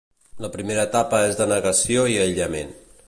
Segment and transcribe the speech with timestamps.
[0.45, 2.75] La primera etapa és de negació i aïllament.